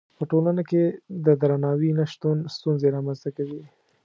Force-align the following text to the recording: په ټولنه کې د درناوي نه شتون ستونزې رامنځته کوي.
په 0.17 0.23
ټولنه 0.31 0.61
کې 0.69 0.83
د 1.25 1.27
درناوي 1.41 1.91
نه 1.99 2.05
شتون 2.11 2.37
ستونزې 2.55 2.87
رامنځته 2.95 3.29
کوي. 3.37 3.61